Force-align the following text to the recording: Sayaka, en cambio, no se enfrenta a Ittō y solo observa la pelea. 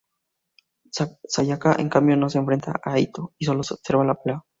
Sayaka, 1.27 1.75
en 1.77 1.87
cambio, 1.89 2.17
no 2.17 2.27
se 2.27 2.39
enfrenta 2.39 2.71
a 2.83 2.97
Ittō 2.97 3.35
y 3.37 3.45
solo 3.45 3.59
observa 3.59 4.03
la 4.03 4.15
pelea. 4.15 4.43